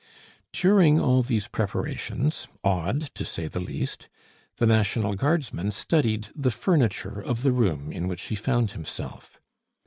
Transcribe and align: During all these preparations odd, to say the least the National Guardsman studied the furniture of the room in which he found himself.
During 0.51 0.99
all 0.99 1.21
these 1.21 1.47
preparations 1.47 2.47
odd, 2.63 3.13
to 3.13 3.23
say 3.23 3.47
the 3.47 3.59
least 3.59 4.09
the 4.57 4.65
National 4.65 5.13
Guardsman 5.13 5.69
studied 5.69 6.29
the 6.35 6.49
furniture 6.49 7.21
of 7.21 7.43
the 7.43 7.51
room 7.51 7.91
in 7.91 8.07
which 8.07 8.23
he 8.23 8.35
found 8.35 8.71
himself. 8.71 9.39